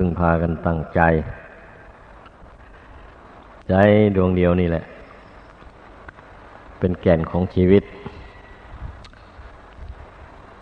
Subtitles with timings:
[0.00, 1.00] พึงพากันตั้งใจ
[3.68, 3.74] ใจ
[4.16, 4.84] ดวงเดียวนี่แหละ
[6.78, 7.82] เป็นแก่นของชีวิต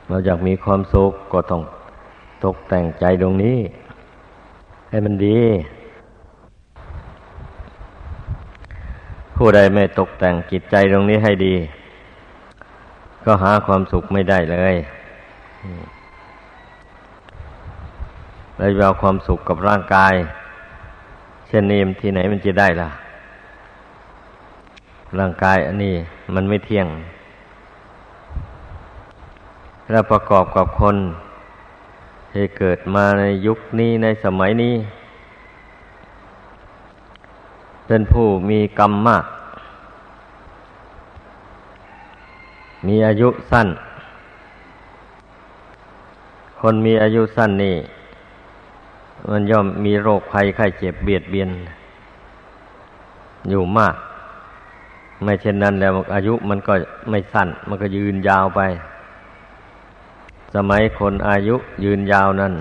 [0.09, 1.62] เราอยากมีความสุขก็ต้อง
[2.45, 3.59] ตกแต่งใจดวงนี้
[4.91, 5.41] ให้มันดี
[9.37, 11.55] ผู้ใดไม่ตกแต่งจิตใจตรงนี้ให้ดี
[13.25, 14.77] ก็หาความสุขไม่ได้เลย
[18.59, 20.15] เราจะเอาความสุขกับร่างกาย
[21.46, 22.91] เช่นนี้ที่ไหนมันจะได้ล่ะ
[25.19, 25.95] ร่างกายอันนี้
[26.35, 26.87] มันไม่เที่ยง
[29.91, 30.96] แล้วประกอบกับคน
[32.33, 34.75] ที่เกิดมาในยุคนี้ในสมัยนี้
[37.87, 39.25] เป็นผู้มีกรรมมาก
[42.87, 43.69] มีอายุสั้น
[46.61, 47.77] คนมีอายุสั้นนี่
[49.30, 51.51] มันย่อมมีโรคภัยไข้เจ็บเบียดเบียน
[53.51, 53.95] อยู่มาก
[55.23, 56.75] ไม่เช่นนั้นแล้วอายุมันก็
[57.11, 58.61] ไม่สั้น มันก็ยืนยาวไป
[60.55, 62.53] สมัยคนอายุยืนยาวนั้น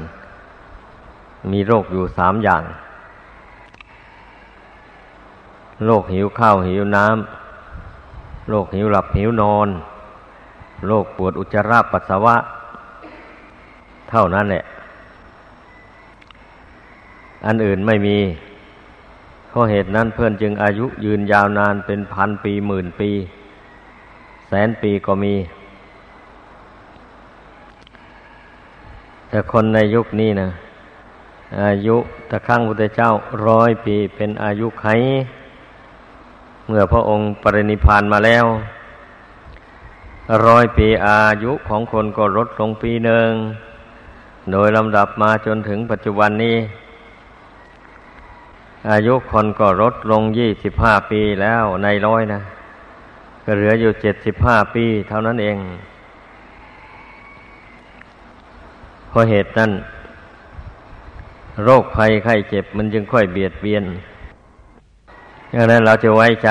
[1.51, 2.63] มีโรคอยู่สามอย่าง
[5.85, 9.67] โรคหิวข้าวหิวน้ำโรคหิวหลับหิวนอน
[10.87, 12.35] โรคปวดอุจจาระปัสสาวะ
[14.09, 14.63] เท่านั้นแหละ
[17.45, 18.17] อันอื่นไม่มี
[19.49, 23.11] เพราะเหตุนั้นเพื่อนจึงอายุยืนยาวนานเป็นพันปีหมื่นปี
[24.47, 25.35] แสนปีก็มี
[29.29, 30.49] แต่คนในยุคนี้นะ
[31.61, 31.97] อายุ
[32.29, 33.09] ตะข้างพุทธเจ้า
[33.47, 34.85] ร้อยปีเป็นอายุไข
[36.67, 38.45] เมื่อพระองค์ปรินิพานมาแล้ว
[40.47, 43.29] ร้อยปีอายุของคนก็ลดลงปีหนึ่ง
[44.51, 46.57] โดยลำดับมาจนถึงปัจจุบันนี้
[48.89, 52.41] อายุคนก็ลดลงยี่สิบห้าปีแล้วในร้อยนะ
[53.43, 55.57] ก็เหลืออยู่เจ็ดสิบห้าปี เท่านั้นเอง
[59.09, 59.71] เพราะเหตุนั้น
[61.63, 63.83] โรคภัยไข้เจ็บมันจึงค่อยเบียดเบียน
[65.53, 66.49] ดังนั้นเราจะไว้ใจ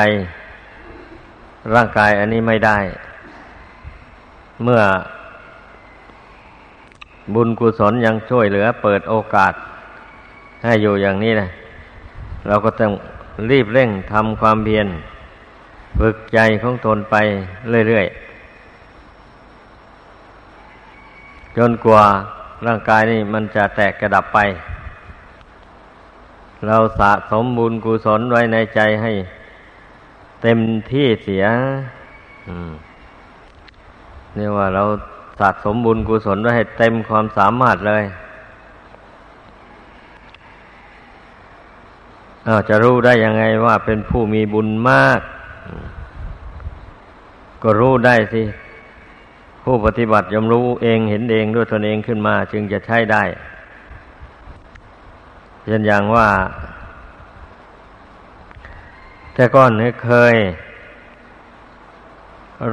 [1.75, 2.79] ร่างกายอันนี้ไม่ได้
[4.65, 4.81] เมื่อ
[7.35, 9.53] บุญกุศลยังช่วยเหลือเปิดโอกาส
[10.65, 11.49] ให้อยู่อย่างนี้นะ
[12.47, 12.93] เราก็ต้อง
[13.51, 14.87] รีบเร่งทำความเพียร
[15.99, 17.15] ฝึกใจของตนไป
[17.89, 18.17] เรื่อยๆ
[21.57, 22.05] จนกว่า
[22.67, 24.39] ร่างกายนี่มันจะแตกกระดับไป
[26.67, 29.13] เราสะสมบุญกุศลไว้ในใจให้
[30.43, 30.59] เต็ม
[30.91, 31.45] ที่เสีย
[34.37, 34.85] นี่ว่าเรา
[35.41, 38.05] สะสมบุญกุศลไว้ให้เต็มความสามารถเลย
[42.49, 45.21] อาจะรู้ได้ยังไงว่าเป็นผู้มีบุญมาก
[47.63, 48.43] ก็รู้ได้สิ
[49.63, 53.23] ผู้ปฏิบัติยมรู้เองเห็นเองด้วยตนเองขึ้นมา จึงจะใช้ได้
[55.67, 56.29] เช่นอย่างว่า
[59.35, 59.71] แต่ก่อน
[60.05, 60.35] เคย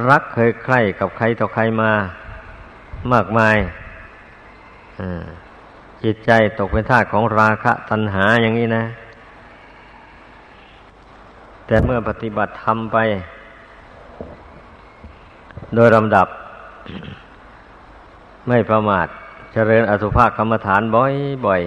[0.08, 1.92] รักเคยใคร่กับใครต่อใครมา
[3.12, 3.56] มากมาย
[6.02, 8.84] จิตใจตกเป็นทาสของราคะตัณหาอย่างนี้นะ
[11.72, 12.96] แต่เมื่อปฏิบัติทำไป
[15.74, 16.28] โดยลำดับ
[18.48, 19.06] ไม่ประมาท
[19.52, 21.62] เจริญอสุภะกรรมฐานบ่อย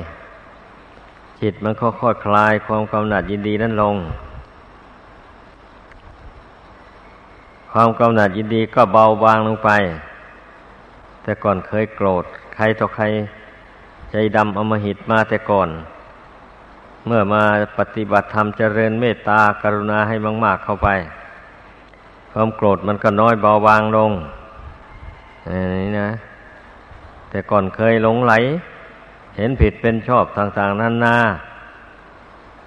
[0.67, 3.95] ๆ จิตมันค่อยๆคคลายความกำหนัดยินดีนั้นลง
[7.71, 9.69] ความกำหนัดยินดีก็เบาบางลงไป
[11.23, 12.23] แต่ก่อนเคยโกรธ
[12.55, 13.03] ใครต่อใคร
[14.11, 15.69] ใจดำอมหิตมาแต่ก่อน
[17.07, 17.43] เมื่อมา
[17.77, 20.89] ปฏิบัติธรรมเจริญเมตตากรุณาให้มาก ๆเข้าไป
[22.31, 24.11] ความโกรธมันก็น้อยเบาบางลง
[25.79, 26.09] นี่นะ
[27.29, 28.33] แต่ก่อนเคยหลงไหล
[29.37, 31.17] เห็นผิดเป็นชอบต่างๆนั่นนา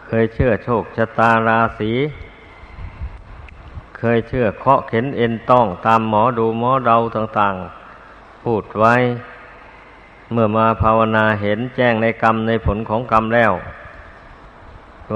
[0.06, 1.92] เคยเชื่อโชคชะตาราศี
[3.98, 8.94] เคยเชื่อเคาะเข็นเอ็นต้องตามหมอดูหมอเดาต่างๆ พูดไว้
[10.32, 13.52] เมื่อมาภาวนาเห็นแจ้งในกรรมในผลของกรรมแล้ว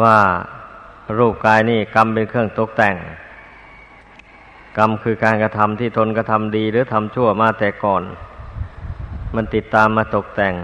[0.02, 0.18] ว่า
[1.18, 2.96] รูปกายนี่กรรมเป็นเครื่องตกแต่ง
[4.78, 8.02] กรรมคือการกระทำที่ทนกระทำดีหรือทำชั่วมาแต่ก่อน
[9.34, 10.54] มันติดตามมาตกแต่ง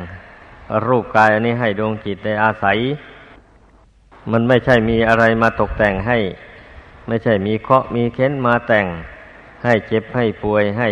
[0.86, 2.78] รูปกายอันนี้ให้ดวงจิตได้อาศัย
[4.32, 6.18] มันไม่ใช่มีอะไรมาตกแต่งให้
[7.08, 8.86] ไม่ใช่มีเคาะมีเค้นมาแต่ง
[9.64, 10.88] ให้เจ็บให้ป่วยให้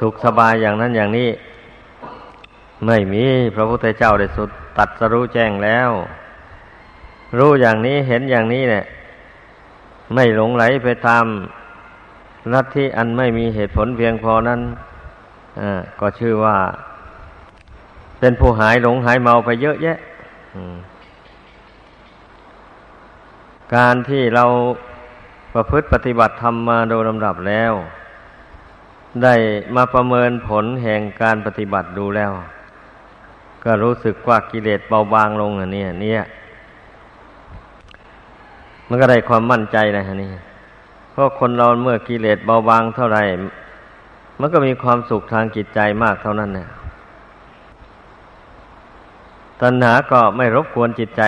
[0.00, 1.30] สุขสบายอย่างนั้นอย่างนี้
[2.86, 3.24] ไม่มี
[3.54, 5.90] พระพุทธเจ้าได้สุดตัดสรู้แจ้งแล้ว
[7.38, 8.84] รู้อย่างนี้เห็นอย่างนี้เนี่ย
[10.14, 11.24] ไม่หลงไหลไปตาม
[12.52, 14.60] ลัทธิอันไม่มีเหตุผลเพียงพอนั้น
[16.00, 16.56] ก็ชื่อว่า
[18.20, 19.98] เป็นผู้หายหลงหายเมาไปเยอะแยะ
[23.74, 24.44] การที่เรา
[25.54, 27.72] ประพฤติปฏิบัติธรรมมาโดยลำดับแล้ว
[29.22, 29.34] ได้
[29.74, 32.32] มาประเมินผลแห่งการปฏิบัติดูแล้ว
[33.64, 36.22] ก็รู้สึกว่ากิเลสเบาบางลงอันนี้เนี่ย
[38.88, 40.30] มันก็ได้ความมั่นใจนะฮะนี่
[41.12, 43.22] เพราะคนเราเมื่อกิเลสเบาบางเท่าไหร่
[44.40, 46.68] มันก็มีความสุขทางจิตใจมากเท่านั้นเนี่ย
[49.60, 51.22] ตัณหาก็ไม่รบกวนจิตใจ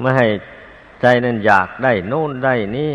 [0.00, 0.26] ไม่ให้
[1.00, 2.92] ใจนั่นอยากได้นู่นได้นี่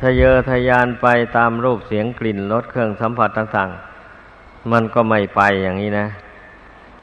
[0.00, 1.06] ทะเยอทะยานไป
[1.36, 6.06] ตามรูปเสียงกลิ่นรสเครื่องสัมผัสต่างๆ มันก็ไม่ไปอย่างนี้นะ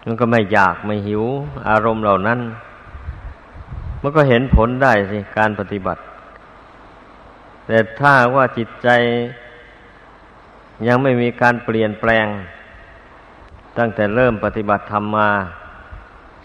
[0.06, 1.24] มันก็ไม่อยากไม่หิว
[1.70, 2.40] อารมณ์เหล่านั้น
[4.02, 6.02] มันก็เห็นผลได้สิการปฏิบัติ
[7.66, 8.90] แต่ถ้าว่าจิตใจ
[10.88, 12.28] ยังไม่มีการเปลี่ยนแปลง
[13.78, 15.30] ตั้งแต่เริ่มปฏิบัติธรรมมา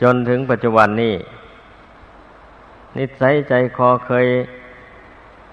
[0.03, 1.15] จนถึงปัจจุบันนี้
[2.97, 4.27] นิสัยใจคอเคย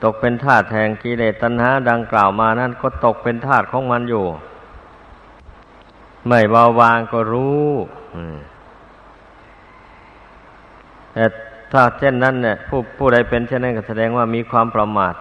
[0.03, 4.25] ตกเป็นทาสแห่งกิเลสตัณหาดังกล่าวมานั้นก็ตกเป็นทาสของมันอยู่
[6.27, 7.67] ไม่เบาบางก็รู้
[11.13, 11.25] แต่
[11.71, 15.15] ถ้าเช่นนั้นเนี่ยผู้ผู้ใดเป็นเช่นนั้นก็แสดงว่ามีความประมาท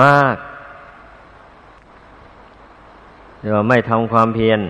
[0.00, 0.36] มาก
[3.38, 4.60] เรียกว่าไม่ทำความเพียร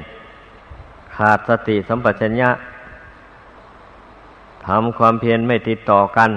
[1.16, 2.50] ขาดสติสัมปชัญญะ
[4.66, 6.30] ทำความเพียรไม่ติดต่อกัน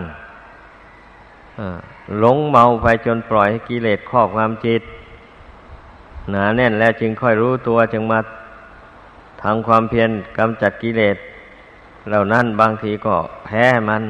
[2.19, 4.81] หลงเมาไปจนปล่อยให้กิเลสครอบงำจิต
[6.29, 8.19] หนาแน่นแล้วจึงค่อยรู้ตัวจึงมา
[9.43, 11.17] ทำความเพียรกำจัดกิเลส
[12.09, 13.15] เหล่านั้นบางทีก็
[13.45, 14.03] แพ้มัน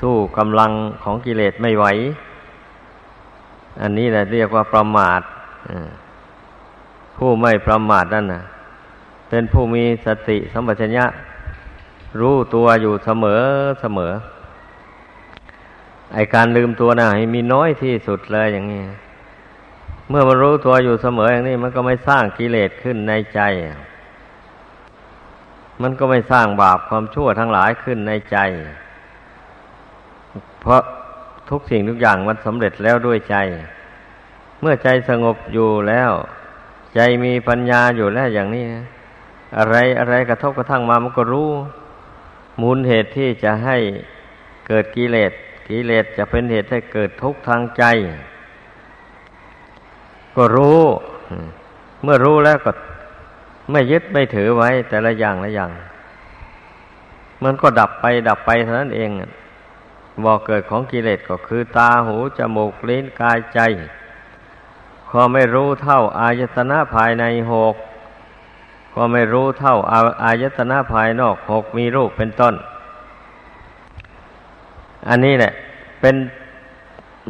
[0.00, 1.84] สู้กำลังของกิเลสไม่ไหว
[3.80, 5.20] อันนี้แหละเรียกว่าประมาท
[7.16, 8.42] ผู้ไม่ประมาทนั่นนะ
[9.28, 11.04] เป็นผู้มีสติสัมปชัญญะ
[12.20, 13.42] รู้ตัวอยู่เสมอ
[13.80, 14.12] เสมอ
[16.14, 18.84] ไอการลืมตัวนะให้มีน้อยที่สุดเลยอย่างนี้
[20.08, 23.40] เมื่อมันรู้ตัวอยู่เสมออย่างนี้ มันก็ไม่สร้างกิเลสขึ้นในใจ
[25.82, 28.38] มันก็ไม่สร้างบาปความชั่วทั้งหลายขึ้นในใจ
[30.60, 30.82] เพราะ
[31.50, 33.36] ทุกสิ่งทุกอย่างมันสำเร็จแล้วด้วยใจ
[34.60, 36.10] เมื่อใจสงบอยู่แล้ว
[36.94, 38.64] ใจมีปัญญาอยู่แล้วอย่างนี้
[39.58, 41.50] อะไรอะไรกระทบกระทั่งมามันก็รู้
[42.60, 43.76] มูลเหตุที่จะให้
[44.66, 45.32] เกิดกิเลส
[45.68, 47.84] กิเลสจะเป็นเหตุให้เกิดทุกข์ทางใจ
[50.36, 50.80] ก็รู้
[52.02, 52.72] เมื่อรู้แล้วก็
[53.72, 55.70] ไม่ยึดไม่ถือไว้ แต่ละอย่างละอย่าง
[57.44, 59.10] มันก็ดับไปดับไปเท่านั้นเอง
[60.24, 63.60] บอกเกิดของกิเลสก็คือตาหูจมูกลิ้นกายใจ
[65.08, 67.74] พอไม่รู้เท่าอายตนะภายในหก
[68.94, 72.54] ก็ไม่รู้เท่าอาอายตนะภายนอกหกมีรูปเป็นต้น
[75.08, 75.52] อันนี้แหละ
[76.00, 76.14] เป็น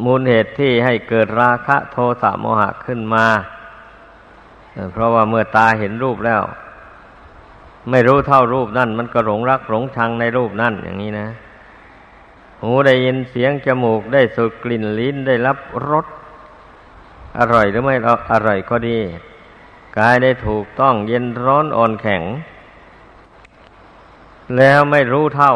[0.05, 3.27] มูลเหตุที่ให้เกิดราคะโทสะโมหะขึ้นมา
[4.93, 6.43] เพราะว่าเมื่อตาเห็นรูปแล้ว
[7.91, 11.29] ไม่รู้เท่ารูปนั่น มันก็หลงรักหลงชังในรูปนั่นอย่างนี้นะ
[12.63, 15.59] หูได้ยินเสียงจมูกได้สูดกลิ่นลิ้นได้รับ
[15.91, 16.07] รส
[17.39, 17.95] อร่อยหรือไม่
[18.33, 18.99] อร่อยก็ดี
[19.99, 22.23] กายได้ถูกต้องเย็นร้อนอ่อนแข็ง
[24.57, 25.55] แล้วไม่รู้เท่า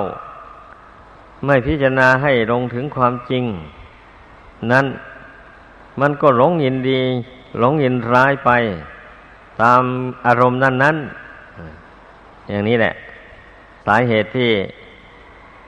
[1.46, 3.44] ไม่พิจารณาให้ลงถึงความจริง
[4.70, 4.86] นั้น
[6.00, 7.00] มันก็หลงยินดี
[7.58, 8.50] หลงยินร้ายไป
[9.62, 9.82] ตาม
[10.26, 10.96] อารมณ์นั้นนั้น
[12.48, 12.94] อย่างนี้แหละ
[13.86, 14.50] สาเหตุที่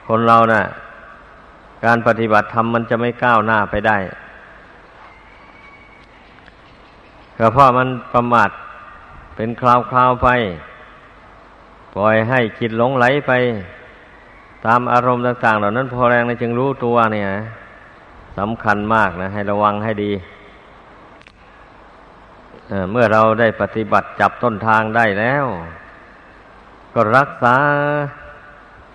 [0.06, 0.62] คนเรานะ่ะ
[1.84, 3.98] การปฏิบัติธรรมมันจะไม่ก้าวหน้าไปได้
[7.38, 8.50] ก็เพราะมันประมาท
[9.36, 10.28] เป็นคราวคราวไป
[11.94, 13.32] ปล่อยให้จิตหลงไหลไป
[14.66, 17.28] ตามอารมณ์ต่าง ๆ เหล่านั้นพอแรงเลยจึงรู้ตัวเนี่ย
[18.38, 20.10] สำคัญมากนะ ให้ระวังให้ดี
[22.90, 25.44] เมื่อเราได้ปฏิบัติจับต้นทางได้แล้ว
[26.94, 27.56] ก็รักษา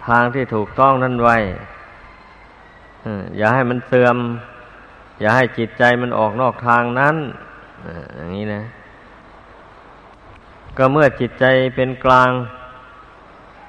[0.08, 1.38] ทางที่ถูกต้องนั้นไว้
[3.38, 4.18] อย่าให้มันเสื่อม
[5.22, 7.16] อย่าให้จิตใจมันออกนอกทางนั้น
[8.18, 8.64] อย่างนี้นะ
[10.78, 12.32] ก็เมื่อจิตใจเป็นกลาง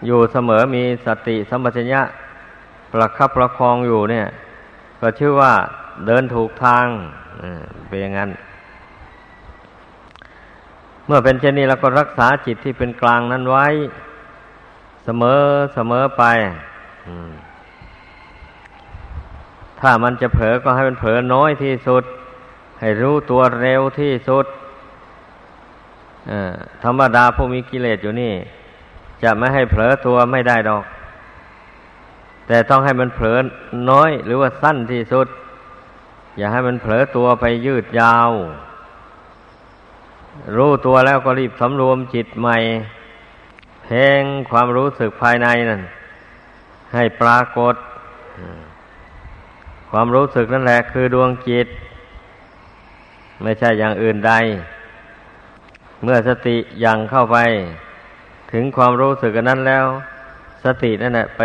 [0.07, 2.03] อยู่เสมอมีสติสัมปชัญญะ
[2.93, 4.27] ประคับประคองอยู่เนี่ย
[5.01, 5.53] ก็ชื่อว่า
[6.07, 6.87] เดินถูกทาง
[7.89, 8.31] เป็นอย่างนั้น
[11.07, 13.67] เมื่อเป็นเช่นนี้เราก็รักษาจิตที่เป็นกลางนั้นไว้
[15.05, 15.43] เสมอ
[15.75, 16.23] เสมอไป
[19.81, 22.05] ถ้ามันจะเผลอก็ให้มันเผลอน้อยที่สุด
[22.81, 24.47] ให้รู้ตัวเร็วที่สุด
[26.85, 28.35] ธรรมดาผู้มีกิเลสอยู่นี่
[29.23, 30.85] จะไม่ให้เผลอตัวไม่ได้ดอก
[32.47, 33.39] แต่ต้องให้มันเผลอ
[33.91, 35.27] น้อยหรือว่าสั้นที่สุด
[36.37, 38.31] อย่าให้มันเผลอตัวไปยืดยาว
[40.57, 42.57] รู้ตัวแล้วก็รีบสำรวมจิตใหม่
[43.85, 45.83] เพ่งความรู้สึกภายในนั่น
[46.95, 47.75] ให้ปรากฏ
[49.91, 51.67] ความรู้สึกนั่นแหละคือดวงจิต
[53.43, 54.33] ไม่ใช่อย่างอื่นใด
[56.03, 57.39] เมื่อสติยังเข้าไป
[58.53, 59.87] ถึงความรู้สึกอันนั้นแล้ว
[60.65, 61.41] สตินั่นแหละไป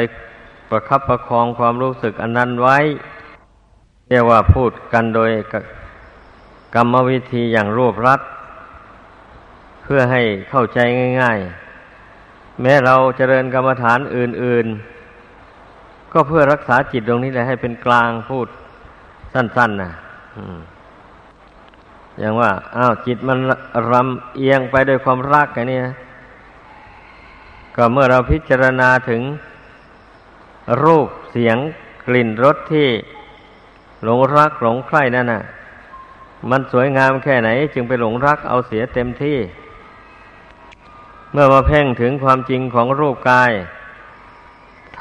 [0.70, 2.78] ประคับประคองความรู้สึกอันนั้นไว้
[4.10, 5.32] เรียกว่าพูดกันโดย
[6.76, 8.22] กรรมวิธีอย่างรวบรัด
[9.92, 10.80] พื่อให้เข้าใจ
[11.22, 11.40] ง่าย
[12.00, 14.68] ๆ แม้เราเจริญกรรมฐานอื่น
[15.40, 18.48] ๆ ก็เพื่อรักษาจิตตรงนี้แหละให้เป็นกลางพูด
[19.34, 19.92] สั้น ๆนะ
[22.20, 23.38] อย่างว่าอ้าวจิตมัน
[23.92, 25.96] รำเอียงไปด้วยความรักอย่นี้นะ
[27.76, 29.22] ก็เมื่อเราพิจารณาถึง
[30.84, 31.58] รูปเสียง
[32.08, 32.88] กลิ่นรสที่
[34.04, 35.44] หลงรักหลงใคร่นั่นน่ะ
[36.50, 39.38] มันสวยงามแค่ไหน จึงไปหลงรักเอาเสียเต็มที่
[41.34, 43.52] เมื่อมาเพ่งถึงความจริงของรูปกาย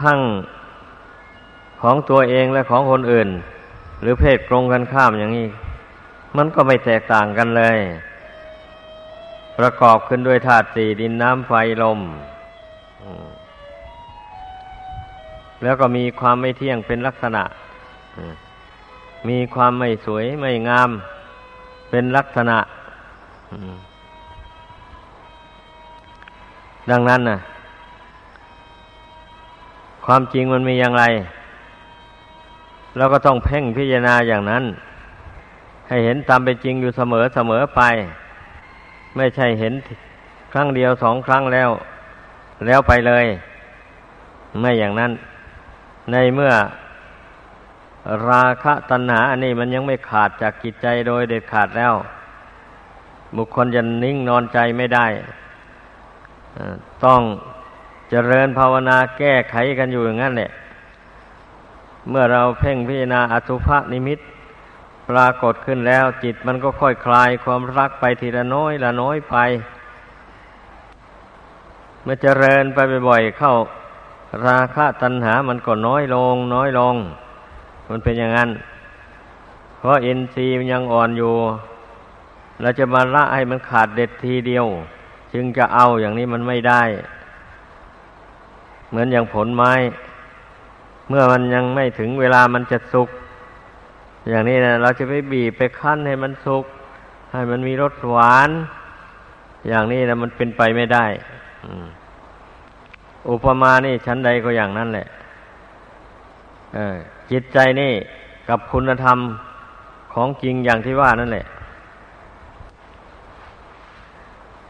[0.01, 0.21] ทั้ง
[1.83, 3.29] ของตัวเองและของคนอื่น
[4.01, 5.49] หรือเพศตรงกันข้ามอย่างนี้
[6.37, 7.79] มันก็ไม่แตกต่างกันเลย
[9.59, 12.01] ประกอบขึ้นด้วยธาตุสี่ดินน้ำไฟลม
[15.63, 17.43] แล้วก็มีความไม่เที่ยงเป็นลักษณะ
[19.29, 20.91] มีความไม่สวยไม่งาม
[21.91, 22.59] เป็นลักษณะ
[26.90, 27.38] ดังนั้นนะ
[30.04, 31.04] ความจริงมันมีอย่างไร
[32.97, 34.64] เราก็ต้องเพ่งพิจารณาอย่างนั้น
[35.88, 37.80] ให้เห็นตามเป็นจริงอยู่เสมอเสมอไป
[39.16, 39.73] ไม่ใช่เห็น
[40.52, 41.71] ครั้งเดียวสองครั้งแล้ว
[42.66, 43.26] แล้วไปเลย
[44.61, 45.12] ไม่อย่างนั้น
[46.11, 46.52] ในเมื่อ
[48.28, 51.95] ราคะตัณหาอันนี้มันยังไม่ขาดจากกิจใจโดยเด็ดขาดแล้ว
[53.37, 55.07] บุคคลจะนิ่งนอนใจไม่ได้
[57.05, 57.21] ต้อง
[58.11, 60.50] เจริญภาวนาแก้ไขกันอยู่อย่างนั้นแหละ
[62.09, 64.19] เมื่อเราเพ่งพิจารณาอสุภนิมิต
[65.09, 69.37] ปรากฏขึ้นแล้ว จิตมันก็ค่อยคลายความรักไปทีละน้อยละน้อยไป
[72.03, 73.55] เมื่อเจริญไปบ่อยๆเข้า
[74.47, 76.95] ราคะตัณหามันก็น้อยลง น้อยลง
[77.91, 78.50] มันเป็นอย่างนั้น
[79.79, 81.35] เพราะอินทรีย์มันยังอ่อนอยู่
[82.61, 84.67] เราจะมาละให้มันขาดเด็ดทีเดียว
[85.33, 86.83] จึงจะเอาอย่างนี้มันไม่ได้
[88.89, 89.73] เหมือนอย่างผลไม้
[91.09, 93.09] เมื่อมันยังไม่ถึงเวลามันจะสุก
[94.29, 96.65] อย่างนี้นะเราจะไปบีบไปคั้นให้มันสุก
[97.33, 98.51] ให้มันมีรสหวาน
[99.69, 101.07] อย่างนี้นะมันเป็นไปไม่ได้
[103.31, 105.07] อุปมานี่ชั้นใดก็อย่างนั้นแหละ
[107.31, 107.93] จิตใจนี่
[108.49, 109.19] กับคุณธรรม
[110.15, 111.47] ของจริงอย่างที่ว่านั่นแหละ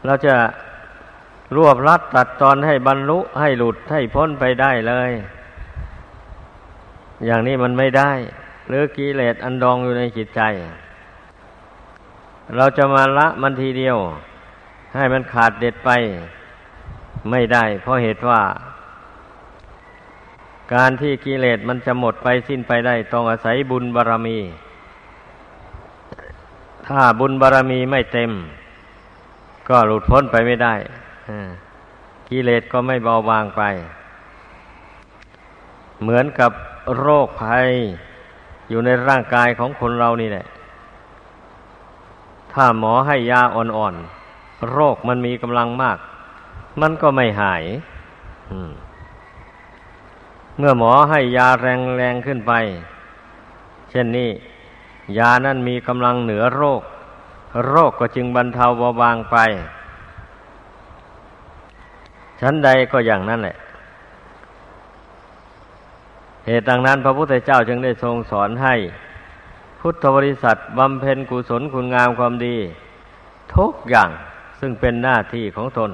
[0.05, 0.35] เราจะ
[1.55, 5.11] รวบรัดตัดตอนให้บรรลุให้หลุดให้พ้นไปได้เลย
[7.25, 8.11] อย่างนี้มันไม่ได้
[8.67, 10.41] หรือกิเลสอันดองอยู่ในจิตใจ
[12.55, 13.97] เราจะมาละมันทีเดียว
[14.95, 15.89] ให้มันขาดเด็ดไป
[17.31, 18.41] ไม่ได้ เพราะเหตุว่า
[20.73, 24.39] การที่กิเลสมันจะหมดไปสิ้นไปได้ ต้องอาศัยบุญบารรมี
[26.87, 28.31] ถ้าบุญบารรมีไม่เต็ม
[29.69, 30.73] ก็หลุดพ้นไปไม่ได้
[32.29, 33.61] กิเลสก็ไม่เบาบางไป
[36.01, 36.51] เหมือนกับ
[36.97, 37.67] โรคภัย
[38.69, 40.45] อยู่ในร่างกายของคนเรานี่แหละ
[42.53, 45.97] ถ้าหมอให้ยาอ่อนๆ โรคมันมีกำลังมาก
[46.81, 47.63] มันก็ไม่หาย
[50.57, 52.53] เมื่อหมอให้ยาแรงๆขึ้นไป
[53.89, 54.29] เช่นนี้
[55.17, 56.81] ยานั้นมีกำลังเหนือโรค
[57.67, 59.37] โรคก็จึงบรรเทาเบาบางไป
[62.41, 63.55] ชั้นใดก็อย่างนั้นแหละ
[66.45, 68.75] เหตุดังนั้น พระพุทธเจ้าจึงได้ทรงสอนให้
[69.79, 72.55] พุทธบริษัทบำเพ็ญกุศลคุณงามความดี
[73.55, 74.09] ทุกอย่าง
[74.59, 75.91] ซึ่งเป็นหน้าที่ของตน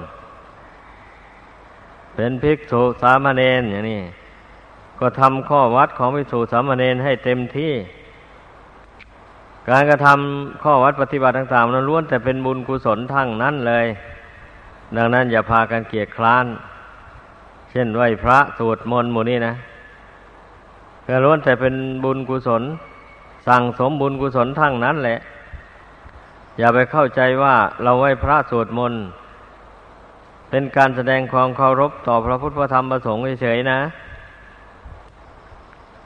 [2.16, 4.02] เป็นภิกษุสามเณรอย่างนี้
[5.00, 7.74] ก็ทำข้อวัดของภิกษุสามเณรให้เต็มที่
[9.70, 13.86] การกระทำข้อวัดปฏิบัติต่างๆนั้นล้วนแต่เป็นบุญกุศลทั้งนั้นเลย
[14.98, 16.46] ดังนั้นอย่าพากันเกียดคร้าน
[17.72, 19.54] เช่นไหวพระสวดมนต์หมู่นี้นะ
[21.08, 22.64] ก็ล้วนแต่เป็นบุญกุศล
[23.48, 25.20] สั่งสมบุญกุศลทั้งนั้นแหละ
[26.58, 29.02] อย่าไปเข้าใจว่าเราไหวพระสวดมนต์
[30.50, 33.80] เป็นการแสดงความเคารพต่อพระพุทธธรรมพระสงฆ์เฉยๆนะ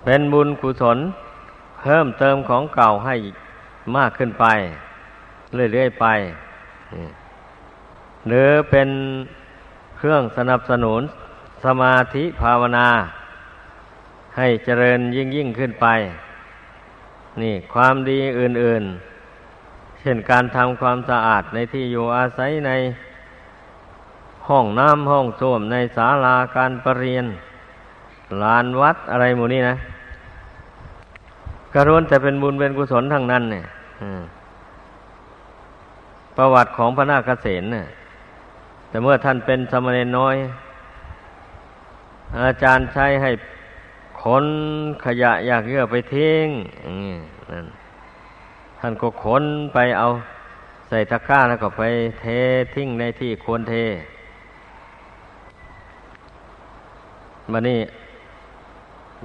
[0.06, 0.98] เป็นบุญกุศล
[1.82, 3.16] เพิ่มเติมของเก่าให้
[3.98, 4.46] มากขึ้นไป
[5.56, 6.06] เรื่อยๆไป
[8.28, 8.90] หรือเป็น
[9.98, 11.02] เครื่องสนับสนุน
[11.66, 12.88] สมาธิภาวนา
[14.38, 15.88] ให้เจริญยิ่งยิ่งขึ้นไป
[17.42, 18.84] นี่ความดีอื่น
[19.42, 22.72] ๆ เช่นการทำความสะอาดในที่อยู่อาศัยใน
[24.50, 27.26] ห้องน้ำห้องส้วมในศาลาการประเรียน
[28.44, 29.76] ลานวัดอะไรหมู่นี้นะ
[31.76, 33.66] กระรวนแต่เป็นบุญเป็นกุศลทั้งนั้นเนี่ย
[36.38, 37.88] ประวัติของพระนาคเษนเนี่ย
[38.90, 40.36] แต่เมื่อท่านเป็นสมณีน้อย
[42.44, 43.32] อาจารย์ใช้ให้
[44.22, 44.46] ขน
[45.06, 46.48] ขยะอยากเยื่อไปทิ้ง
[47.52, 47.68] นั่น
[48.80, 50.08] ท่านก็ขนไปเอา
[50.90, 51.84] ใส่ตะกร้าแล้วก็ไป
[52.20, 52.26] เท
[52.76, 53.76] ทิ้งในที่ควรเท
[57.52, 57.82] มานี่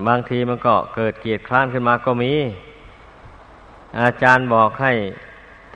[0.07, 2.33] บางทีมันก็เกิดเกียดคร้านขึ้นมาก็มี
[4.01, 4.93] อาจารย์บอกให้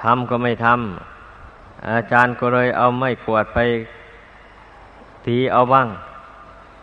[0.03, 3.59] ทำก็ไม่ทำอาจารย์ก็เลยเอาไม้กวาดไป
[5.25, 5.89] ทีเอาบ้าง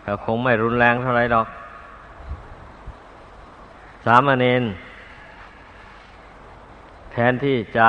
[0.04, 1.46] ก็คงไม่รุนแรงเท่าไรดอก
[4.04, 4.62] สามเณร
[7.12, 7.88] แทนที่จะ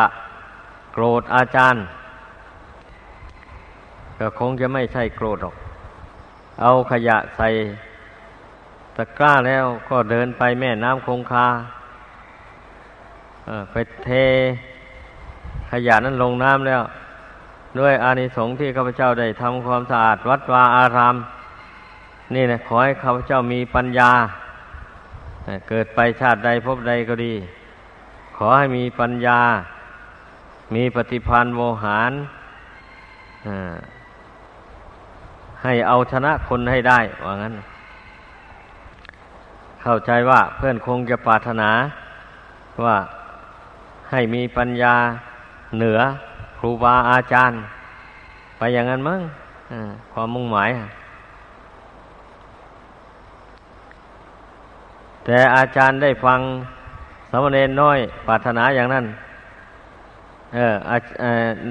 [0.94, 1.82] โกรธอาจารย์
[4.20, 5.56] ก็คงจะไม่ใช่โกรธหรอก
[6.62, 7.48] เอาขยะใส่
[8.96, 11.48] ตะกร้าแล้วก็เดินไปแม่น้ำคงคา
[13.72, 13.76] ไป
[14.06, 14.10] เท
[15.72, 16.82] ขยะนั้นลงน้ำแล้ว
[17.80, 21.16] ด้วยอานิสงส์ที่ข้าพเจ้าได้ทำความสะอาดวัดวาอาราม
[22.34, 24.12] นี่นะขอให้ข้าพเจ้ามีปัญญา
[25.70, 27.34] เกิดไปชาติใดพบใดก็ดี
[28.38, 29.40] ขอให้มีปัญญา
[30.76, 32.12] มีปฏิพันธ์โวหาร
[35.64, 37.54] ให้เอาชนะคนให้ได้ ว่างั้น
[39.84, 41.72] เข้าใจว่าเพื่อนคงจะปรารถนา
[42.86, 42.98] ว่า
[44.12, 44.96] ให้มีปัญญา
[45.78, 46.00] เหนือ
[46.58, 47.58] ครูบาอาจารย์
[48.58, 49.22] ไปอย่างนั้นมั้ง
[50.12, 50.70] ความมุ่งหมาย
[55.26, 56.40] แต่อาจารย์ได้ฟัง
[57.32, 59.06] สมณเณรน้อยปรารถนาอย่างนั้น
[60.54, 60.76] เออ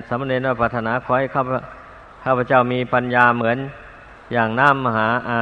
[0.08, 1.42] สมณเณรน้อยปรารถนาขอให้ข้า
[2.24, 3.58] ข้าพเจ้ามีปัญญาเหมือน
[4.32, 5.40] อย่างน้ำมหาอา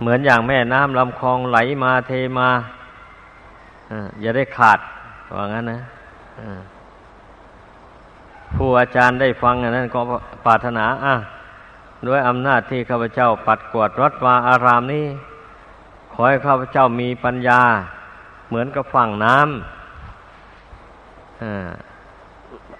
[0.00, 2.48] เหมือนอย่างแม่น้ำลำคลองไหลมาเทมา
[4.20, 4.78] อย่าได้ขาด
[5.34, 5.78] ว่างั้นนะ
[8.56, 10.00] ผู้อาจารย์ได้ฟังอันนั้นก็
[10.44, 11.14] ปรารถนา อะ
[12.06, 15.06] ด้วยอำนาจที่ข้าพเจ้าปัดกวดวัดวาอารามนี้
[16.12, 17.60] ขอให้ข้าพเจ้ามีปัญญา
[18.48, 19.46] เหมือนกับฝั่งน้ำ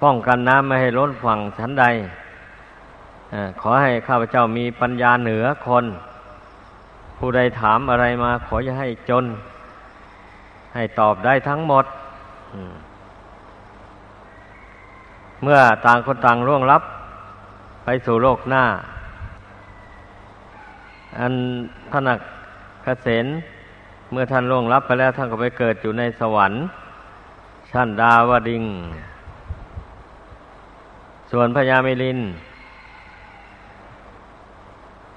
[0.03, 1.85] ป้องกันน้ำไม่ให้ล้นฝั่งชั้นใด
[3.61, 5.85] ขอให้ข้าพเจ้ามีปัญญาเหนือคน
[7.19, 9.25] ผู้ใดถามอะไรมา ขออย่าให้จน
[10.75, 11.85] ให้ตอบได้ทั้งหมด
[15.43, 16.83] เมื่อต่างคนต่างร่วงรับ
[17.85, 18.65] ไปสู่โลกหน้า
[21.19, 21.33] อัน
[21.91, 22.19] ท่านัก
[22.85, 23.27] เกษน
[24.11, 26.61] เมื่อท่านล่วงรับไปแล้วท่านก็ไปเกิดอยู่ในสวรรค์
[27.71, 28.65] ชั้นดาวดิง
[31.31, 32.19] ส่วนพญามิลิน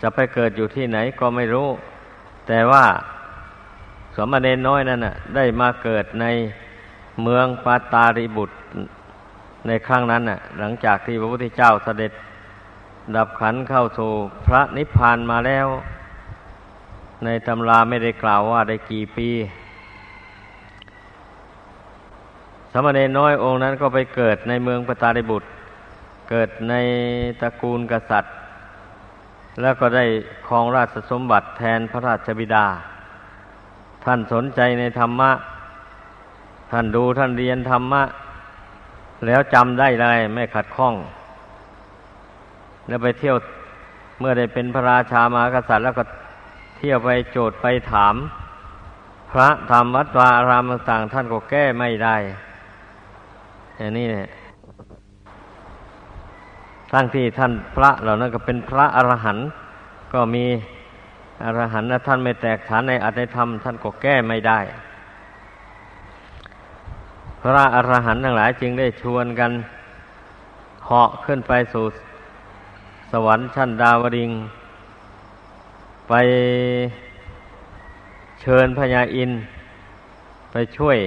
[0.01, 1.67] จะไปเกิดอยู่ที่ไหนก็ไม่รู้
[2.47, 2.85] แต่ว่า
[4.15, 6.25] สมณเณรน้อยนั่นน่ะ ได้มาเกิดใน
[7.23, 8.55] เมืองปาตาริบุตร
[9.67, 12.11] ในครั้งนั้นน่ะ หลังจากที่พระพุทธเจ้าเสด็จ
[13.15, 14.11] ดับขันเข้าสู่
[14.47, 15.67] พระนิพพานมาแล้ว
[17.25, 19.29] ในตำราไม่ได้กล่าวว่าได้กี่ปี
[22.71, 25.47] สมณเณรน้อยองค์นั้นก็ไปเกิดในเมืองปตาริบุตร
[26.29, 26.73] เกิดใน
[27.41, 28.33] ตระกูลกษัตริย์
[29.61, 30.05] แล้วก็ได้
[30.47, 32.65] ครองราชสมบัติแทนพระราชบิดา
[34.03, 35.31] ท่านสนใจในธรรมะ
[36.71, 38.03] ท่านดูท่านเรียนธรรมะ
[39.25, 40.95] แล้วจำได้เลยไม่ขัดข้อง
[42.87, 43.35] แล้วไปเที่ยว
[44.19, 46.03] เมื่อได้เป็นพระราชามากษัตริย์แล้วก็
[46.77, 48.15] เที่ยวไปโจทย์ไปถาม
[49.31, 52.15] พระธรรมวัดวาอารามต่างท่านก็แก้ไม่ได้
[53.77, 54.29] อย่างนี้เนี่ย
[56.91, 59.47] ทั้งที่ท่านพระเหล่านั้นก็เป็นพระอรหันต์
[60.13, 60.45] ก็มี
[61.43, 64.59] อรหันต์นะท่านไม่แตกฐานในอัตในธรรม ท่านก็แก้ไม่ได้
[67.41, 69.51] พระอรหันต์ทั้งหลายจึงได้ชวนกัน
[70.85, 71.85] เหาะขึ้นไปสู่
[73.11, 74.31] สวรรค์ชั้นดาวดิง
[76.09, 76.13] ไป
[78.41, 79.31] เชิญพญาอิน
[80.51, 80.97] ไปช่วย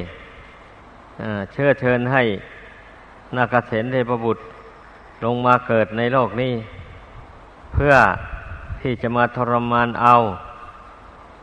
[1.52, 2.22] เชื่อเชิญให้
[3.36, 4.42] นาคเสนเทพบุตร
[5.24, 6.54] ลงมาเกิดในโลกนี้
[7.72, 7.94] เพื่อ
[8.82, 10.14] ที่จะมาทรมานเอา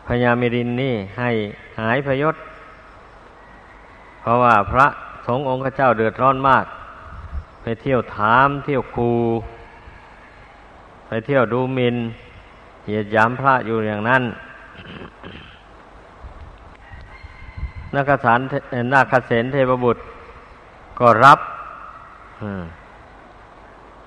[0.07, 1.31] พญามิรินนี่ให้
[1.79, 2.35] หายพยศ
[4.21, 4.87] เพราะว่าพระ
[5.27, 6.65] สงฆ์องค์เจ้าเดือดร้อนมาก
[7.61, 9.11] ไปเที่ยวถาม เที่ยวคู
[11.07, 11.95] ไปเที่ยวดูมิน
[12.85, 14.23] เหยียดยามพระอยู่อย่างนั้น
[17.95, 18.39] นักสาร
[18.93, 20.01] นาคเสนเทพบุตร
[20.99, 21.39] ก็รับ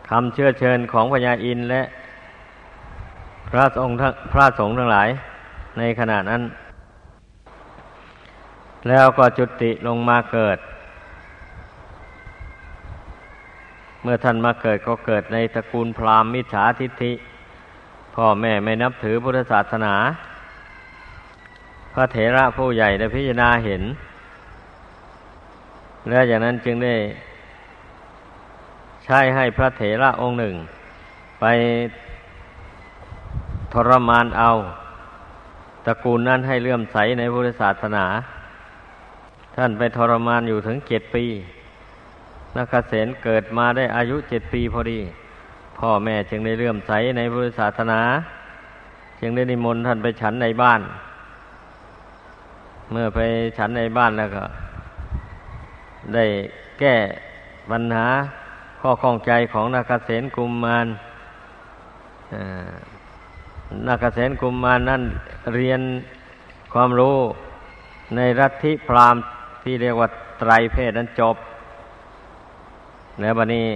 [0.08, 1.82] คำเชื่อเชิญของพญาอินและ
[3.50, 3.96] พระสงฆ์
[4.32, 5.08] พระสงฆ์ทั้งหลาย
[5.78, 6.42] ในขณะนั้น
[8.88, 10.58] แล้วก็จุติลงมาเกิด
[14.02, 17.12] เมื่อท่านมาเกิดก็เกิดในตระกูลพราหมณ์มิจฉาทิฏฐิ
[18.14, 19.94] พ่อแม่ไม่นับถือพุทธศาสนา
[21.94, 23.82] พระเถระผู้ใหญ่ได้พิจารณาเห็น
[26.08, 26.94] แล้วจากนั้นจึงได้
[29.04, 30.54] ใช้ให้พระเถระองค์หนึ่ง
[31.40, 31.44] ไป
[33.72, 34.50] ทรมานเอา
[35.86, 38.04] ตระกูลนั้นให้เลื่อมใสในพุทธศาสนา
[39.56, 41.24] ท่านไปทรมานอยู่ถึงเจ็ดปี
[42.56, 44.98] นักเษนเกิดมาได้อายุเจ็ดปีพอดี
[45.78, 48.00] พ่อแม่จึงได้เลื่อมใสในพุทธศาสนา
[49.20, 50.80] จึงได้นิมนต์ท่านไปฉันในบ้าน
[52.90, 53.18] เมื่อไป
[53.58, 54.44] ฉันในบ้านแล้วก็
[56.14, 56.24] ได้
[56.78, 56.96] แก้
[57.70, 58.06] ปัญหา
[58.80, 60.86] ข้อข้องใจของนักเษนกุมมาร
[63.86, 65.02] นักเกษตรกุมมานั่น
[65.54, 65.80] เรียน
[66.72, 67.18] ความรู้
[68.16, 69.16] ในรัฐิพราม
[69.64, 71.36] ที่เรียกว่าไตรเพศนั้นจบ
[73.20, 73.66] แล้วบัดนี้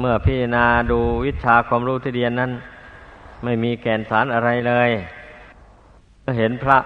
[0.00, 2.52] เมื่อพิจารณาดูวิชาความรู้ที่เรียนนั้น
[3.44, 4.90] ไม่มีแก่นสารอะไรเลย
[6.24, 6.78] ก็เห็นพระ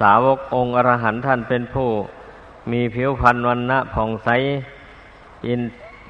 [0.00, 1.88] สาวกองค์อรหันต์ท่านเป็นผู้
[2.72, 4.28] มีผิวพรรณวันณะผ่องใส
[5.46, 5.60] อิน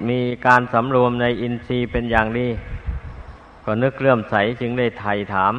[0.09, 2.49] มีการสำรวมในอินทรีย์เป็นอย่างดี
[3.65, 5.55] ก็นึกเลื่อมใสจึงได้ไถ่ถาม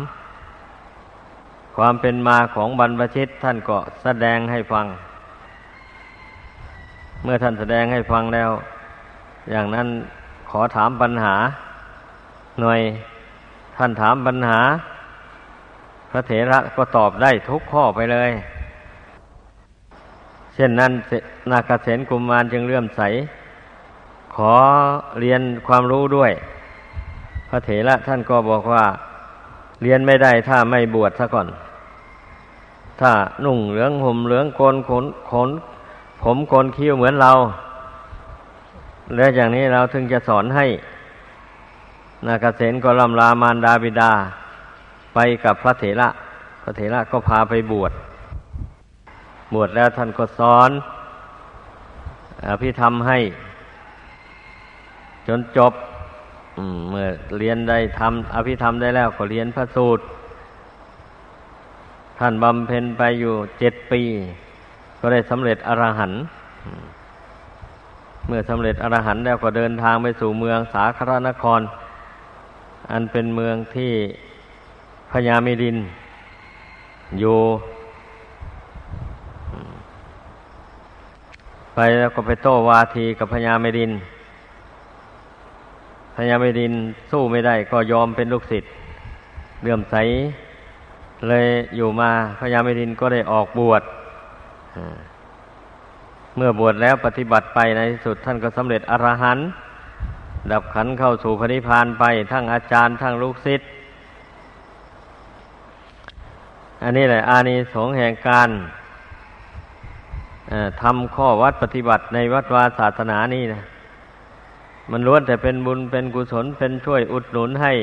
[1.76, 4.86] ความเป็นมาของบรรพชิตท่านก็แสดงให้ฟัง
[7.24, 8.50] เมื่อท่านแสดงให้ฟังแล้ว
[9.50, 9.88] อย่างนั้น
[10.50, 11.36] ขอถามปัญหา
[12.62, 12.80] หน่อย
[13.78, 14.60] ท่านถามปัญหา
[16.12, 18.32] พระเถระก็ตอบได้ทุกข้อไปเลย
[20.54, 20.92] เช่นนั้น
[21.52, 23.02] นาคเสนกุมมารจึงเลื่อมใส
[24.36, 24.54] ขอ
[25.20, 26.32] เรียนความรู้ด้วย
[27.50, 28.86] พระเถระท่านก็บอกว่า
[29.82, 31.48] เรียนไม่ได้ถ้าไม่บวชซะก่อน
[33.02, 33.12] ถ้า
[33.46, 35.50] นุ่งเหลืองห่มเหลืองโกนขนขน
[36.22, 37.32] ผมโกนคิ้วเหมือนเรา
[39.16, 40.66] แล้วอย่างนี้เราถึงจะสอนให้
[42.26, 44.12] นาเกษตก็ลำลามารดาบิดา
[45.14, 46.10] ไปกับพระเถระ
[46.62, 47.92] พระเถระก็พาไปบวช
[49.54, 50.70] บวชแล้วท่านก็สอน
[52.48, 53.20] อภิธรรมให้
[55.28, 55.74] จนจบ
[56.90, 57.08] เมื่อ
[57.40, 60.04] เรียนได้ทำอภิธรรมได้แล้วก็เรียนพระสูตร
[62.20, 64.02] ท่านบำเพ็ญไปอยู่เจ็ดปี
[65.00, 66.22] ก็ได้สำเร็จอรหันต์
[68.28, 71.62] เมื่อสำเร็จอรหันต์แล้วก็เดินทางไปสู่เมืองสาครนคร
[72.92, 73.92] อันเป็นเมืองที่
[75.12, 75.78] พญามิดิน
[77.20, 77.40] อยู่
[81.76, 83.92] ไปแล้วก็ไปโต้วาทีกับพญามิดิน
[86.22, 86.74] พญามิดิน
[87.12, 88.72] สู้ไม่ได้ก็ยอมเป็นลูกศิษย์
[89.62, 89.96] เลื่อมใส
[91.28, 93.84] เลยอยู่มาพญามิดินก็ได้ออกบวช
[96.36, 99.48] เมื่อบวชแล้วปฏิบัติไปในที่สุดท่านก็สำเร็จอรหันต์
[100.52, 103.68] ดับขันเข้าสู่พระนิพพานไปทั้งอาจารย์ทั้งลูกศิษย์
[106.84, 108.50] อันนี้แหละ อานิสงส์แห่งการ
[110.82, 113.62] ทำข้อวัดปฏิบัติในวัดวาศาสนานี่นะ
[114.92, 117.74] มันล้วนแต่เป็นบุญเป็นกุศลเป็นช่วยอุดหนุนให้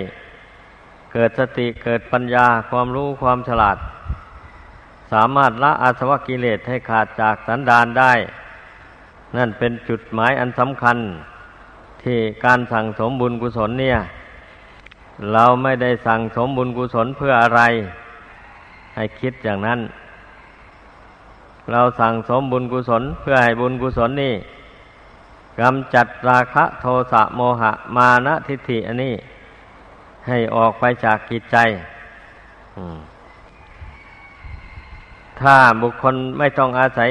[1.13, 3.79] เกิดสติเกิดปัญญาความรู้ความฉลาด
[5.13, 8.13] สามารถละอาสวะกิเลสให้ขาดจากสันดานได้
[9.37, 10.99] นั่นเป็นจุดหมายอันสำคัญ
[12.03, 13.99] ที่การสั่งสมบุญกุศลเนี่ย
[15.33, 17.61] เราไม่ได้สั่งสมบุญกุศลเพื่ออะไร
[18.95, 19.81] ให้คิดอย่างนั้น
[21.71, 24.35] เราสั่งสมบุญกุศลเพื่อให้บุญกุศลนี่
[25.61, 29.15] กำจัดราคะโทสะโมหะมานะทิฏฐิอันนี้
[30.27, 31.57] ให้ออกไปจากกิจใจ
[35.41, 37.11] ถ้าบุคคลไม่ต้องอาศัย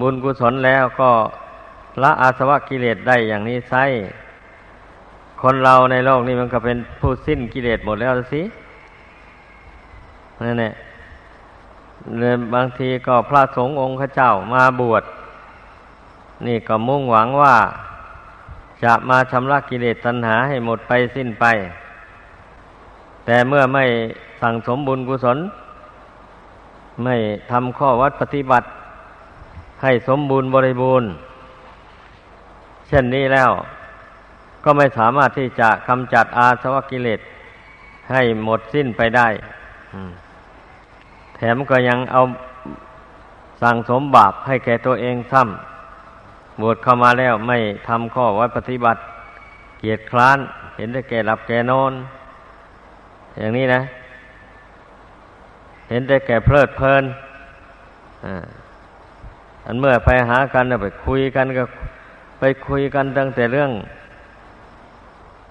[0.00, 1.10] บุญกุศลแล้วก็
[2.02, 3.74] ละอาสวะกิเลสได้อย่างนี้ไซ
[5.42, 8.42] คนเราในโลกนี้มันก็เป็นผู้สิ้นกิเลสหมดแล้วสิ
[10.46, 10.72] นั่นแหละ
[12.54, 15.02] บางทีก็พระสงฆ์องค์ข้าเจ้ามาบวช
[16.46, 17.56] นี่ก็มุ่งหวังว่า
[18.84, 21.44] จะมาชำระกิเลสตัณหาให้หมดไปสิ้นไป
[23.24, 23.84] แต่เมื่อไม่
[24.40, 25.38] สั่งสมบุญกุศล
[27.04, 27.16] ไม่
[27.50, 28.66] ทำข้อวัดปฏิบัติ
[29.82, 31.08] ให้สมบูรณ์บริบูรณ์
[32.88, 33.50] เช่นนี้แล้ว
[34.64, 37.20] ก็ไม่สามารถที่จะกำจัดอาสวะกิเลส
[38.10, 39.28] ให้หมดสิ้นไปได้
[41.36, 42.20] แถมก็ยังเอา
[43.62, 45.71] สั่งสมบาปให้แก่ตัวเองซ้ำ
[46.62, 49.00] บวชเข้ามาแล้วไม่ทำข้อวัดปฏิบัติ
[49.78, 50.38] เกียรติคร้าน
[50.76, 51.92] เห็นได้แก่หลับแก่นอน
[53.38, 53.80] อย่างนี้นะ
[55.88, 57.04] เห็นได้แก่เพลิดเพลิน
[59.66, 61.64] อันเมื่อไปหากันไปคุยกันก็
[62.38, 63.70] ไปคุยกันตั้งแต่เรื่อง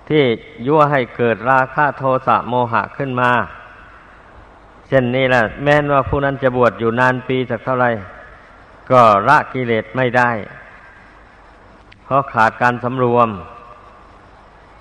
[0.10, 0.24] ที่
[0.68, 3.32] ยั่วให้เกิดราคะโทสะโมหะขึ้นมา
[4.88, 7.90] เช่นนี้แหละแม้นว่าผู้นั้นจะบวชอยู่นานปีสักเท่าไหร่
[8.92, 10.30] ก็ละกิเลสไม่ได้
[12.12, 13.30] ราะขาดการสำรวม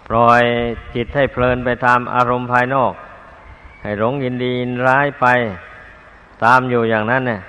[0.08, 0.42] ปล่อย
[0.94, 2.92] จิตให้เพลินไปตามอารมณ์ภายนอก
[3.82, 5.26] ให้หลงยินดีนร้ายไป
[6.44, 7.40] ตามอยู่อย่างนั้นเนี่ย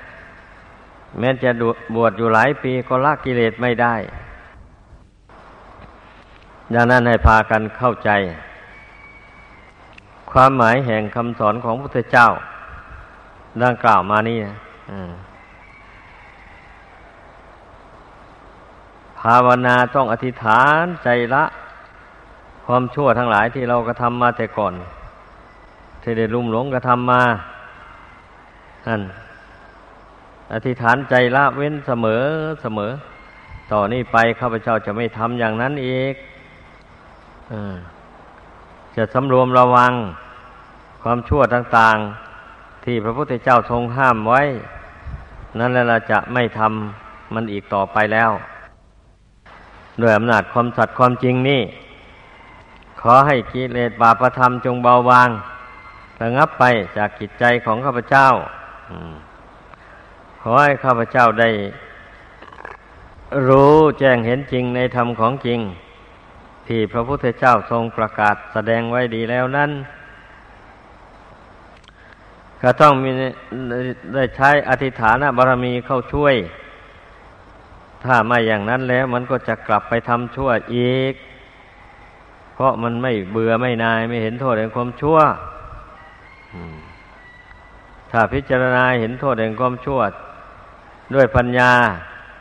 [1.20, 1.50] แม้จะ
[1.96, 3.96] บวชอยู่หลายปีก็ละกิเลสไม่ได้
[6.74, 8.10] ดังนั้นให้พากันเข้าใจ
[10.32, 12.28] ความหมายแห่งคำสอนของพระพุทธเจ้า
[13.64, 14.56] ดังกล่าวมานี่นะ
[19.22, 21.44] ภาวนาต้องอธิษฐานใจละ
[22.66, 24.74] ความชั่วทั้งหลายที่เรากระทำมาแต่ก่อน
[26.02, 27.24] ที่ได้ลุ่มหลงกระทำมา
[28.88, 29.02] นั่น
[30.54, 32.24] อธิษฐานใจละเว้นเสมอ
[32.62, 32.92] เสมอ
[33.72, 36.16] ต่อนนี้ไปข้าพเจ้าจะไม่ทำอย่างนั้นอีก
[37.52, 37.54] อ
[38.96, 39.94] จะสำรวมระวัง
[41.04, 41.98] ความชั่วต่าง
[42.42, 44.42] ๆ ที่พระพุทธเจ้าทรงห้ามไว้
[45.60, 48.32] นั่นแหละจะไม่ทำมันอีกต่อไปแล้ว
[50.04, 51.62] ด้วยอำนาจความสัตย์ความจริงนี่
[53.02, 55.30] ขอให้กิเลสบาปธรรมจงเบาบาง
[56.22, 56.64] ระงับไป
[56.98, 58.28] จากกิจใจของข้าพเจ้า
[60.42, 61.50] ขอให้ข้าพเจ้าได้
[63.48, 65.60] รู้แจ้งเห็นจริงในธรรมของจริง
[66.68, 69.72] ที่พระพุทธเจ้าทรงประกาศแสดงไว้ดีแล้วนั้น
[72.62, 73.10] ก็ต้องมี
[74.16, 76.36] ได้ใช้อธิฐานบารมีเข้าช่วย
[78.06, 81.14] ถ้าไม่อย่างนั้นแล้วมันก็จะกลับไปทำชั่วอีก
[82.54, 85.18] เพราะมันไม่เบื่อไม่นายไม่เห็นโทษแห่งความชั่ว
[88.12, 90.00] ถ้าพิจารณาเห็นโทษแห่งความชั่ว
[91.14, 91.72] ด้วยปัญญา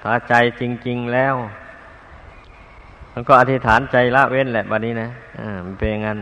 [0.04, 1.34] ตาใจจริง ๆแล้ว
[3.12, 6.18] มันก็อธิษฐานใจละเว้นแหละบัดนี้นะอ่ามันเป็นงั้น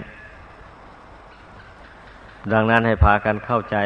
[2.53, 3.77] ดังนั้นให้พากันเข้าใจ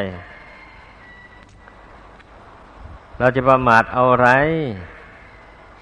[3.19, 4.29] เราจะประมาทเอาไร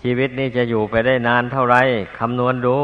[0.02, 1.78] ชีวิตนี้จะอยู่ไปได้นานเท่าไร
[2.20, 2.78] คำนวณดู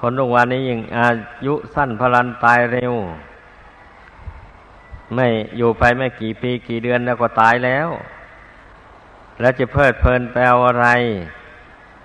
[0.00, 1.08] คนทุกวันนี้ยิ่งอา
[1.46, 2.94] ยุสั้นพลันตายเร็ว
[5.14, 7.88] ไม่อยู่ไปไม่กี่ปีกี่เดือนแล้วก็ตายแล้ว
[9.40, 10.86] แล้วจะเพลิดเพลินแปลอะไร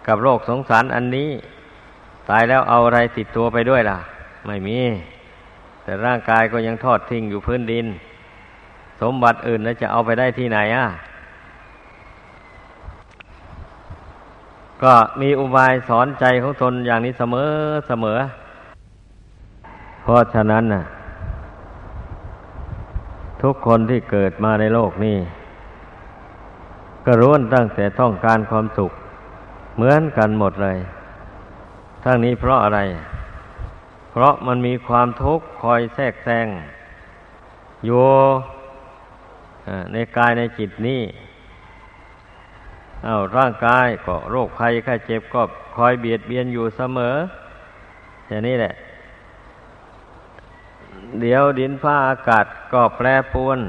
[0.08, 1.32] กับโลกสงสารอันนี้
[2.30, 4.00] ตายแล้วเอาอะไรติดตัวไปด้วยล่ะ
[4.48, 4.80] ไม่มี
[5.84, 7.86] แต่ร่างกายก็ยังทอดทิ้งอยู่พื้นดิน
[9.02, 10.88] สมบัติอื่นแล้วจะเอาไปได้ที่ไหนอะ
[14.84, 17.50] ก็มีอุบายสอนใจของตนอย่างนี้เสมอ
[17.88, 18.20] เสมอ
[20.02, 20.84] เพราะฉะนั้นน่ะ
[23.42, 25.18] ทุกคนที่เกิดมาในโลกนี้
[27.06, 28.92] ก็ร้วนตั้งแต่ต้องการความสุข
[29.76, 30.78] เหมือนกันหมดเลย
[32.04, 32.80] ทั้งนี้เพราะอะไร
[34.12, 36.48] เพราะมันมีความทุกข์คอยแทรกแซง
[37.86, 38.06] อยู่
[39.94, 41.02] ในกายในจิตนี้
[43.08, 45.42] อาร่างกายก็โรคภัยไข้เจ็บก็
[45.76, 47.16] คอยเบียดเบียนอยู่เสมอ
[48.28, 48.74] อย่างนี้แหละ
[51.22, 53.60] เดี๋ยวดินฟ้าอากาศก็แปรปรวน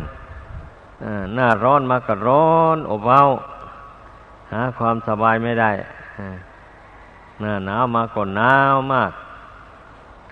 [1.35, 3.31] หน้าร้อนมาก็ร้อนอบอ้าว
[4.53, 5.71] หาความสบายไม่ได้
[7.41, 9.13] หน้าหนาวมาก็หนาวมาก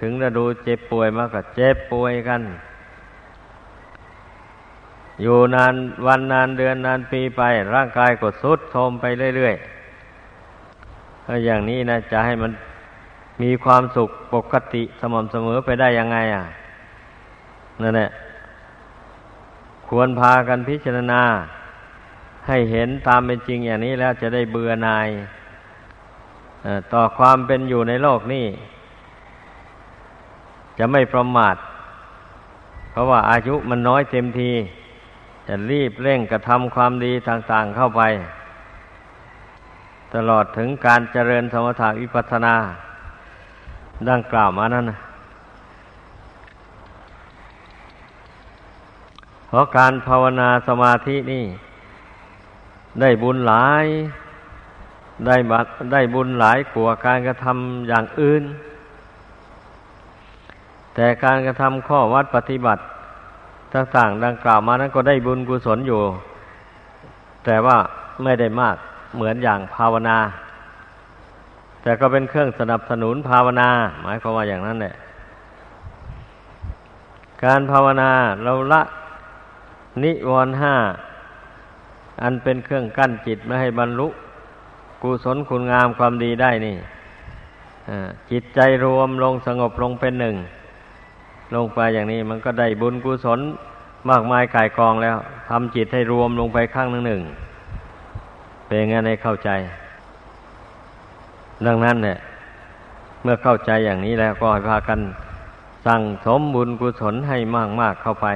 [0.01, 2.41] ถึงจะดูเจ็บป่วยมากก็เจ็บป่วยกัน
[5.23, 5.75] อยู่นาน
[6.07, 7.43] วันนานเดือนนานปีไป
[7.75, 9.05] ร่างกายก็สุดโทมไป
[9.37, 12.53] เรื่อยๆถ้าอย่างนี้นะจะให้มัน
[13.43, 16.45] มีความสุขปกติสม่ำเสมอไปได้ยังไง อะ
[17.83, 18.09] นั่นแหละ
[19.89, 21.23] ควรพากันพิจารณา
[22.47, 25.09] ให้เห็นตามเป็นจริงอย่างนี้แล้วจะได้เบื่อหน่าย
[26.93, 28.47] ต่อความเป็นอยู่ในโลกนี้
[30.79, 31.57] จะไม่ประมาท
[32.91, 34.51] เพราะว่าอายุมันน้อยเต็มที
[35.51, 38.03] จะรีบเร่งกระทำความดีต่างๆเข้าไป
[40.15, 42.55] ตลอดถึงการเจริญสมถะวิปัสสนา
[44.11, 44.99] ดังกล่าวมานั้นนะ
[49.49, 51.45] เพราะการภาวนาสมาธินี่
[53.01, 53.87] ได้บุญหลาย
[55.27, 55.61] ได้บั
[55.93, 58.43] ได้บุญหลายกว่าการกระทำอย่างอื่น
[60.95, 62.83] แต่การกระทำข้อวัดปฏิบัติ
[63.75, 66.01] ต่างๆดังกล่าวมานั้นก็ได้บุญกุศลอยู่
[67.45, 67.77] แต่ว่า
[68.23, 68.77] ไม่ได้มาก
[69.17, 70.19] เหมือนอย่างภาวนา
[71.83, 73.69] แต่ก็เป็นเครื่องสนับสนุนภาวนา
[74.03, 74.95] หมายความว่าอย่างนั้นแหละ
[77.45, 78.11] การภาวนา
[78.45, 78.83] เราละ
[80.03, 80.75] นิวรณ์ห้า
[82.23, 84.09] อันเป็นเครื่องกั้นจิตไม่ให้บรรลุ
[85.03, 86.77] กุศลคุณงามความดีได้นี่
[88.31, 90.37] จิตใจรวมลงสงบลงเป็นหนึ่ง
[91.55, 93.41] ลงไปอย่างนี้มันก็ได้บุญกุศล
[94.11, 95.17] มากมายกายกองแล้ว
[95.49, 97.23] ทำจิตให้รวมลงไปข้างหนึ่งหนึ่ง
[98.67, 99.51] เป็นงั้นให้เข้าใจ
[101.67, 102.19] ดังนั้นเนี่ย
[103.23, 105.01] เมื่อเข้าใจอย่างนี้แล้วก็ให้พากัน
[105.87, 108.27] สั่งสมบุญกุศลให้มากมากเข้าไป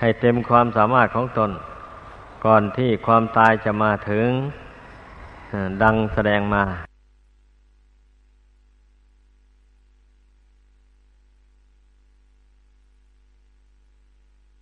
[0.00, 1.50] ให้เต็มความสามารถของตน
[2.44, 4.28] ก่อนที่ความตายจะมาถึง
[5.82, 6.62] ดังแสดงมา